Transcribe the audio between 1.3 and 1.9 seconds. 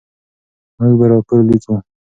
لیکو.